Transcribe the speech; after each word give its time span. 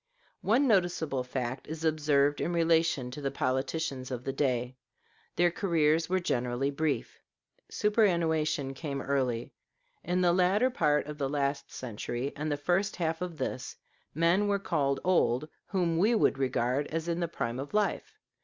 One 0.41 0.65
noticeable 0.67 1.23
fact 1.23 1.67
is 1.67 1.85
observed 1.85 2.41
in 2.41 2.53
relation 2.53 3.11
to 3.11 3.21
the 3.21 3.29
politicians 3.29 4.09
of 4.09 4.23
the 4.23 4.33
day 4.33 4.75
their 5.35 5.51
careers 5.51 6.09
were 6.09 6.19
generally 6.19 6.71
brief. 6.71 7.19
Superannuation 7.69 8.73
came 8.73 8.99
early. 8.99 9.51
In 10.03 10.21
the 10.21 10.33
latter 10.33 10.71
part 10.71 11.05
of 11.05 11.19
the 11.19 11.29
last 11.29 11.71
century 11.71 12.33
and 12.35 12.51
the 12.51 12.57
first 12.57 12.95
half 12.95 13.21
of 13.21 13.37
this, 13.37 13.75
men 14.15 14.47
were 14.47 14.57
called 14.57 14.99
old 15.03 15.47
whom 15.67 15.99
we 15.99 16.13
should 16.13 16.39
regard 16.39 16.87
as 16.87 17.07
in 17.07 17.19
the 17.19 17.27
prime 17.27 17.59
of 17.59 17.71
life. 17.75 18.17